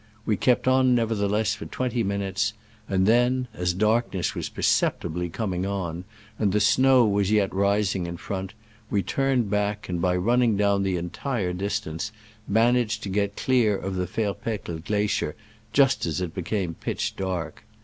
[0.25, 2.53] We kept on nevertheless for twenty minutes,
[2.89, 6.05] and then, as darkness was perceptibly coming on,
[6.39, 8.55] and the snow was yet rising in front,
[8.89, 12.11] we turned back, and by running down the entire distance
[12.47, 15.35] managed to get clear of the Ferpecle glacier
[15.71, 17.63] just as it became pitch dark.